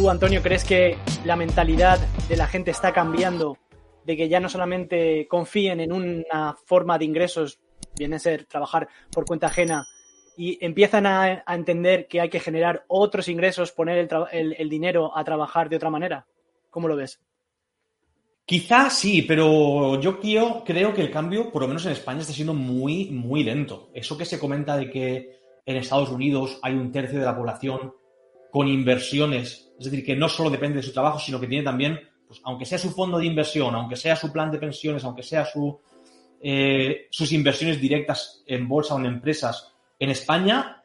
¿Tú, 0.00 0.08
Antonio, 0.08 0.40
crees 0.40 0.64
que 0.64 0.96
la 1.26 1.36
mentalidad 1.36 1.98
de 2.26 2.34
la 2.34 2.46
gente 2.46 2.70
está 2.70 2.90
cambiando? 2.90 3.58
De 4.06 4.16
que 4.16 4.30
ya 4.30 4.40
no 4.40 4.48
solamente 4.48 5.28
confíen 5.28 5.78
en 5.78 5.92
una 5.92 6.56
forma 6.64 6.96
de 6.96 7.04
ingresos, 7.04 7.60
viene 7.98 8.16
a 8.16 8.18
ser 8.18 8.46
trabajar 8.46 8.88
por 9.12 9.26
cuenta 9.26 9.48
ajena, 9.48 9.86
y 10.38 10.56
empiezan 10.64 11.04
a, 11.04 11.44
entender 11.46 12.08
que 12.08 12.22
hay 12.22 12.30
que 12.30 12.40
generar 12.40 12.86
otros 12.88 13.28
ingresos, 13.28 13.72
poner 13.72 14.08
el, 14.32 14.70
dinero 14.70 15.14
a 15.14 15.22
trabajar 15.22 15.68
de 15.68 15.76
otra 15.76 15.90
manera. 15.90 16.26
¿Cómo 16.70 16.88
lo 16.88 16.96
ves? 16.96 17.20
Quizás 18.46 18.94
sí, 18.94 19.20
pero 19.20 20.00
yo 20.00 20.18
creo, 20.18 20.64
creo 20.64 20.94
que 20.94 21.02
el 21.02 21.10
cambio, 21.10 21.52
por 21.52 21.60
lo 21.60 21.68
menos 21.68 21.84
en 21.84 21.92
España, 21.92 22.22
está 22.22 22.32
siendo 22.32 22.54
muy, 22.54 23.10
muy 23.10 23.44
lento. 23.44 23.90
Eso 23.92 24.16
que 24.16 24.24
se 24.24 24.38
comenta 24.38 24.78
de 24.78 24.88
que 24.88 25.40
en 25.66 25.76
Estados 25.76 26.08
Unidos 26.08 26.58
hay 26.62 26.72
un 26.72 26.90
tercio 26.90 27.18
de 27.18 27.26
la 27.26 27.36
población 27.36 27.99
con 28.50 28.68
inversiones, 28.68 29.72
es 29.78 29.84
decir, 29.84 30.04
que 30.04 30.16
no 30.16 30.28
solo 30.28 30.50
depende 30.50 30.76
de 30.76 30.82
su 30.82 30.92
trabajo, 30.92 31.18
sino 31.18 31.40
que 31.40 31.46
tiene 31.46 31.64
también, 31.64 32.00
pues, 32.26 32.40
aunque 32.44 32.66
sea 32.66 32.78
su 32.78 32.90
fondo 32.90 33.18
de 33.18 33.26
inversión, 33.26 33.74
aunque 33.74 33.96
sea 33.96 34.16
su 34.16 34.32
plan 34.32 34.50
de 34.50 34.58
pensiones, 34.58 35.04
aunque 35.04 35.22
sea 35.22 35.44
su, 35.44 35.78
eh, 36.40 37.06
sus 37.10 37.32
inversiones 37.32 37.80
directas 37.80 38.42
en 38.46 38.68
bolsa 38.68 38.94
o 38.94 38.98
en 38.98 39.06
empresas, 39.06 39.72
en 39.98 40.10
España 40.10 40.82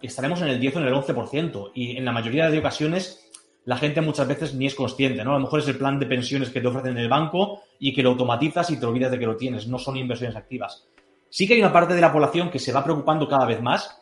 estaremos 0.00 0.40
en 0.40 0.48
el 0.48 0.60
10 0.60 0.76
o 0.76 0.80
en 0.80 0.86
el 0.86 0.94
11% 0.94 1.72
y 1.74 1.96
en 1.96 2.04
la 2.04 2.12
mayoría 2.12 2.50
de 2.50 2.58
ocasiones 2.58 3.30
la 3.64 3.76
gente 3.76 4.00
muchas 4.00 4.26
veces 4.26 4.54
ni 4.54 4.66
es 4.66 4.74
consciente, 4.74 5.22
¿no? 5.22 5.32
A 5.32 5.34
lo 5.34 5.40
mejor 5.40 5.60
es 5.60 5.68
el 5.68 5.76
plan 5.76 5.98
de 5.98 6.06
pensiones 6.06 6.50
que 6.50 6.60
te 6.60 6.66
ofrecen 6.66 6.92
en 6.92 6.98
el 6.98 7.08
banco 7.08 7.62
y 7.78 7.92
que 7.92 8.02
lo 8.02 8.10
automatizas 8.10 8.70
y 8.70 8.78
te 8.78 8.86
olvidas 8.86 9.10
de 9.10 9.18
que 9.18 9.26
lo 9.26 9.36
tienes, 9.36 9.66
no 9.66 9.78
son 9.78 9.96
inversiones 9.96 10.36
activas. 10.36 10.86
Sí 11.28 11.46
que 11.46 11.54
hay 11.54 11.60
una 11.60 11.72
parte 11.72 11.94
de 11.94 12.00
la 12.00 12.12
población 12.12 12.50
que 12.50 12.58
se 12.58 12.72
va 12.72 12.82
preocupando 12.82 13.28
cada 13.28 13.46
vez 13.46 13.60
más. 13.60 13.99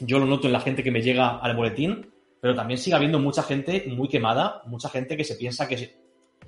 Yo 0.00 0.18
lo 0.18 0.26
noto 0.26 0.46
en 0.46 0.52
la 0.52 0.60
gente 0.60 0.82
que 0.82 0.90
me 0.90 1.02
llega 1.02 1.38
al 1.38 1.54
boletín, 1.54 2.10
pero 2.40 2.54
también 2.54 2.78
sigue 2.78 2.96
habiendo 2.96 3.18
mucha 3.18 3.42
gente 3.42 3.84
muy 3.88 4.08
quemada, 4.08 4.62
mucha 4.66 4.88
gente 4.88 5.16
que 5.16 5.24
se 5.24 5.36
piensa 5.36 5.68
que, 5.68 5.94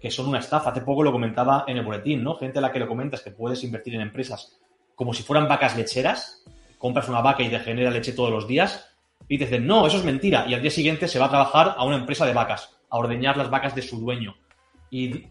que 0.00 0.10
son 0.10 0.28
una 0.28 0.40
estafa. 0.40 0.70
Hace 0.70 0.80
poco 0.80 1.02
lo 1.02 1.12
comentaba 1.12 1.64
en 1.66 1.76
el 1.76 1.84
boletín, 1.84 2.22
¿no? 2.22 2.34
Gente 2.36 2.58
a 2.58 2.62
la 2.62 2.72
que 2.72 2.80
lo 2.80 2.88
comentas 2.88 3.22
que 3.22 3.30
puedes 3.30 3.62
invertir 3.64 3.94
en 3.94 4.00
empresas 4.00 4.58
como 4.94 5.12
si 5.12 5.22
fueran 5.22 5.46
vacas 5.46 5.76
lecheras 5.76 6.42
compras 6.78 7.08
una 7.08 7.20
vaca 7.20 7.42
y 7.42 7.48
te 7.48 7.58
genera 7.58 7.90
leche 7.90 8.12
todos 8.12 8.30
los 8.30 8.46
días, 8.46 8.88
y 9.28 9.38
te 9.38 9.44
dicen, 9.44 9.66
no, 9.66 9.86
eso 9.86 9.96
es 9.96 10.04
mentira. 10.04 10.46
Y 10.46 10.54
al 10.54 10.62
día 10.62 10.70
siguiente 10.70 11.08
se 11.08 11.18
va 11.18 11.26
a 11.26 11.30
trabajar 11.30 11.74
a 11.76 11.84
una 11.84 11.96
empresa 11.96 12.26
de 12.26 12.32
vacas, 12.32 12.76
a 12.88 12.98
ordeñar 12.98 13.36
las 13.36 13.50
vacas 13.50 13.74
de 13.74 13.82
su 13.82 13.98
dueño. 13.98 14.36
Y 14.90 15.26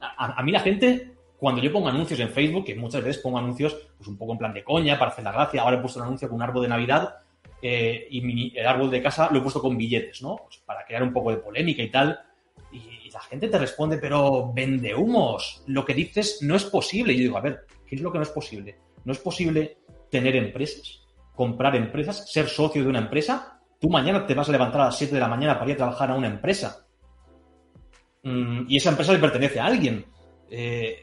a, 0.00 0.42
mí 0.42 0.52
la 0.52 0.60
gente, 0.60 1.14
cuando 1.38 1.60
yo 1.60 1.72
pongo 1.72 1.88
anuncios 1.88 2.20
en 2.20 2.28
Facebook, 2.28 2.64
que 2.64 2.74
muchas 2.76 3.02
veces 3.02 3.22
pongo 3.22 3.38
anuncios 3.38 3.76
pues 3.96 4.08
un 4.08 4.16
poco 4.16 4.32
en 4.32 4.38
plan 4.38 4.54
de 4.54 4.62
coña, 4.62 4.98
para 4.98 5.10
hacer 5.10 5.24
la 5.24 5.32
gracia, 5.32 5.62
ahora 5.62 5.78
he 5.78 5.80
puesto 5.80 5.98
un 5.98 6.06
anuncio 6.06 6.28
con 6.28 6.36
un 6.36 6.42
árbol 6.42 6.62
de 6.62 6.68
Navidad 6.68 7.16
eh, 7.62 8.08
y 8.10 8.58
el 8.58 8.66
árbol 8.66 8.90
de 8.90 9.00
casa 9.00 9.28
lo 9.30 9.38
he 9.38 9.42
puesto 9.42 9.62
con 9.62 9.76
billetes, 9.76 10.20
¿no? 10.20 10.36
Pues 10.36 10.58
para 10.66 10.84
crear 10.84 11.04
un 11.04 11.12
poco 11.12 11.30
de 11.30 11.36
polémica 11.36 11.82
y 11.82 11.90
tal. 11.90 12.20
Y, 12.72 13.08
la 13.12 13.20
gente 13.20 13.48
te 13.48 13.58
responde, 13.58 13.98
pero 13.98 14.52
vende 14.54 14.94
humos, 14.94 15.62
lo 15.66 15.84
que 15.84 15.92
dices 15.92 16.38
no 16.40 16.56
es 16.56 16.64
posible. 16.64 17.12
Y 17.12 17.18
yo 17.18 17.22
digo, 17.24 17.36
a 17.36 17.42
ver, 17.42 17.66
¿qué 17.86 17.96
es 17.96 18.00
lo 18.00 18.10
que 18.10 18.16
no 18.16 18.24
es 18.24 18.30
posible? 18.30 18.78
No 19.04 19.12
es 19.12 19.18
posible 19.18 19.78
tener 20.10 20.34
empresas, 20.34 21.02
comprar 21.34 21.76
empresas, 21.76 22.32
ser 22.32 22.48
socio 22.48 22.82
de 22.82 22.88
una 22.88 23.00
empresa. 23.00 23.60
Tú 23.78 23.90
mañana 23.90 24.26
te 24.26 24.34
vas 24.34 24.48
a 24.48 24.52
levantar 24.52 24.80
a 24.80 24.84
las 24.86 24.96
7 24.96 25.14
de 25.14 25.20
la 25.20 25.28
mañana 25.28 25.58
para 25.58 25.70
ir 25.70 25.74
a 25.74 25.78
trabajar 25.78 26.10
a 26.10 26.14
una 26.14 26.28
empresa. 26.28 26.86
Mm, 28.22 28.64
y 28.66 28.76
esa 28.78 28.90
empresa 28.90 29.12
le 29.12 29.18
pertenece 29.18 29.60
a 29.60 29.66
alguien. 29.66 30.06
Eh, 30.50 31.02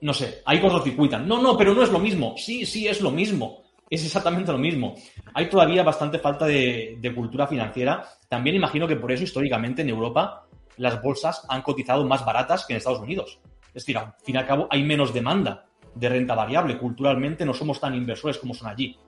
no 0.00 0.14
sé, 0.14 0.42
hay 0.44 0.60
cosas 0.60 0.82
que 0.82 0.90
circuitan. 0.90 1.26
No, 1.26 1.42
no, 1.42 1.56
pero 1.58 1.74
no 1.74 1.82
es 1.82 1.90
lo 1.90 1.98
mismo. 1.98 2.34
Sí, 2.36 2.64
sí, 2.64 2.86
es 2.86 3.00
lo 3.00 3.10
mismo. 3.10 3.65
Es 3.88 4.04
exactamente 4.04 4.50
lo 4.50 4.58
mismo. 4.58 4.94
Hay 5.32 5.48
todavía 5.48 5.84
bastante 5.84 6.18
falta 6.18 6.46
de, 6.46 7.12
cultura 7.14 7.46
financiera. 7.46 8.04
También 8.28 8.56
imagino 8.56 8.88
que 8.88 8.96
por 8.96 9.12
eso 9.12 9.22
históricamente 9.22 9.82
en 9.82 9.88
Europa 9.88 10.46
las 10.76 11.00
bolsas 11.00 11.46
han 11.48 11.62
cotizado 11.62 12.04
más 12.04 12.24
baratas 12.24 12.66
que 12.66 12.72
en 12.72 12.78
Estados 12.78 13.00
Unidos. 13.00 13.38
Es 13.68 13.84
decir, 13.84 13.96
al 13.96 14.14
fin 14.24 14.34
y 14.34 14.38
al 14.38 14.46
cabo 14.46 14.66
hay 14.70 14.82
menos 14.82 15.14
demanda 15.14 15.66
de 15.94 16.08
renta 16.08 16.34
variable. 16.34 16.78
Culturalmente 16.78 17.44
no 17.44 17.54
somos 17.54 17.80
tan 17.80 17.94
inversores 17.94 18.38
como 18.38 18.54
son 18.54 18.68
allí. 18.68 18.98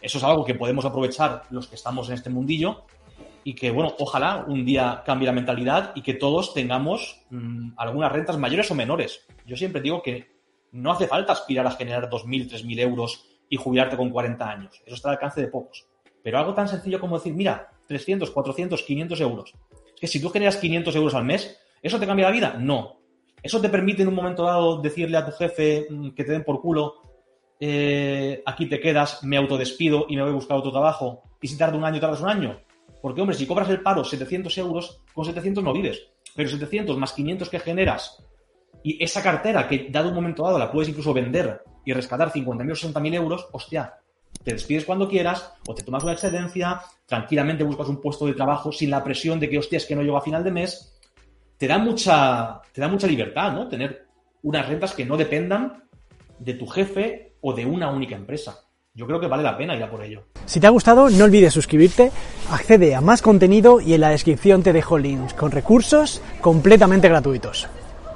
Eso 0.00 0.18
es 0.18 0.24
algo 0.24 0.44
que 0.44 0.54
podemos 0.54 0.84
aprovechar 0.84 1.44
los 1.50 1.68
que 1.68 1.76
estamos 1.76 2.08
en 2.08 2.14
este 2.14 2.28
mundillo 2.28 2.84
y 3.44 3.54
que, 3.54 3.70
bueno, 3.70 3.94
ojalá 3.98 4.44
un 4.46 4.64
día 4.64 5.02
cambie 5.06 5.26
la 5.26 5.32
mentalidad 5.32 5.92
y 5.94 6.02
que 6.02 6.14
todos 6.14 6.54
tengamos 6.54 7.24
mm, 7.30 7.72
algunas 7.76 8.10
rentas 8.10 8.36
mayores 8.36 8.70
o 8.70 8.74
menores. 8.74 9.26
Yo 9.46 9.56
siempre 9.56 9.80
digo 9.80 10.02
que 10.02 10.34
no 10.72 10.90
hace 10.90 11.06
falta 11.06 11.32
aspirar 11.32 11.66
a 11.66 11.70
generar 11.70 12.10
2.000, 12.10 12.50
3.000 12.50 12.80
euros 12.80 13.33
y 13.48 13.56
jubilarte 13.56 13.96
con 13.96 14.10
40 14.10 14.48
años. 14.48 14.82
Eso 14.84 14.94
está 14.94 15.08
al 15.08 15.14
alcance 15.14 15.40
de 15.40 15.48
pocos. 15.48 15.86
Pero 16.22 16.38
algo 16.38 16.54
tan 16.54 16.68
sencillo 16.68 17.00
como 17.00 17.18
decir, 17.18 17.34
mira, 17.34 17.70
300, 17.86 18.30
400, 18.30 18.82
500 18.82 19.20
euros. 19.20 19.54
Es 19.94 20.00
que 20.00 20.06
si 20.06 20.20
tú 20.20 20.30
generas 20.30 20.56
500 20.56 20.96
euros 20.96 21.14
al 21.14 21.24
mes, 21.24 21.58
¿eso 21.82 21.98
te 21.98 22.06
cambia 22.06 22.26
la 22.26 22.32
vida? 22.32 22.56
No. 22.58 23.00
¿Eso 23.42 23.60
te 23.60 23.68
permite 23.68 24.02
en 24.02 24.08
un 24.08 24.14
momento 24.14 24.44
dado 24.44 24.80
decirle 24.80 25.18
a 25.18 25.26
tu 25.26 25.32
jefe 25.32 25.86
mm, 25.90 26.10
que 26.10 26.24
te 26.24 26.32
den 26.32 26.44
por 26.44 26.60
culo, 26.60 26.94
eh, 27.60 28.42
aquí 28.46 28.66
te 28.66 28.80
quedas, 28.80 29.22
me 29.22 29.36
autodespido 29.36 30.06
y 30.08 30.16
me 30.16 30.22
voy 30.22 30.30
a 30.30 30.34
buscar 30.34 30.56
otro 30.56 30.72
trabajo? 30.72 31.22
Y 31.42 31.48
si 31.48 31.58
tarda 31.58 31.76
un 31.76 31.84
año, 31.84 32.00
tardas 32.00 32.22
un 32.22 32.28
año. 32.28 32.60
Porque, 33.02 33.20
hombre, 33.20 33.36
si 33.36 33.46
cobras 33.46 33.68
el 33.68 33.82
paro 33.82 34.02
700 34.02 34.56
euros, 34.58 35.02
con 35.12 35.26
700 35.26 35.62
no 35.62 35.74
vives. 35.74 36.08
Pero 36.34 36.48
700 36.48 36.96
más 36.96 37.12
500 37.12 37.50
que 37.50 37.58
generas 37.58 38.24
y 38.84 39.02
esa 39.02 39.22
cartera 39.22 39.66
que, 39.66 39.88
dado 39.90 40.10
un 40.10 40.14
momento 40.14 40.44
dado, 40.44 40.58
la 40.58 40.70
puedes 40.70 40.90
incluso 40.90 41.14
vender 41.14 41.62
y 41.84 41.92
rescatar 41.92 42.32
50.000 42.32 42.70
o 42.70 42.74
60.000 42.74 43.14
euros, 43.14 43.48
hostia, 43.52 43.94
te 44.42 44.52
despides 44.52 44.84
cuando 44.84 45.08
quieras 45.08 45.52
o 45.66 45.74
te 45.74 45.82
tomas 45.82 46.02
una 46.02 46.12
excedencia, 46.12 46.80
tranquilamente 47.06 47.64
buscas 47.64 47.88
un 47.88 48.00
puesto 48.00 48.26
de 48.26 48.34
trabajo 48.34 48.72
sin 48.72 48.90
la 48.90 49.04
presión 49.04 49.40
de 49.40 49.48
que, 49.48 49.58
hostia, 49.58 49.76
es 49.76 49.86
que 49.86 49.94
no 49.94 50.02
llego 50.02 50.16
a 50.16 50.22
final 50.22 50.42
de 50.42 50.50
mes 50.50 50.94
te 51.56 51.68
da 51.68 51.78
mucha, 51.78 52.60
te 52.72 52.80
da 52.80 52.88
mucha 52.88 53.06
libertad, 53.06 53.52
¿no? 53.52 53.68
Tener 53.68 54.06
unas 54.42 54.68
rentas 54.68 54.92
que 54.92 55.04
no 55.04 55.16
dependan 55.16 55.84
de 56.38 56.54
tu 56.54 56.66
jefe 56.66 57.36
o 57.40 57.52
de 57.52 57.64
una 57.64 57.90
única 57.90 58.16
empresa. 58.16 58.58
Yo 58.92 59.06
creo 59.06 59.18
que 59.18 59.26
vale 59.26 59.42
la 59.42 59.56
pena 59.56 59.74
ir 59.74 59.82
a 59.82 59.90
por 59.90 60.02
ello. 60.02 60.24
Si 60.46 60.60
te 60.60 60.66
ha 60.66 60.70
gustado, 60.70 61.10
no 61.10 61.24
olvides 61.24 61.52
suscribirte, 61.52 62.12
accede 62.50 62.94
a 62.94 63.00
más 63.00 63.22
contenido 63.22 63.80
y 63.80 63.94
en 63.94 64.02
la 64.02 64.10
descripción 64.10 64.62
te 64.62 64.72
dejo 64.72 64.98
links 64.98 65.34
con 65.34 65.50
recursos 65.50 66.22
completamente 66.40 67.08
gratuitos. 67.08 67.68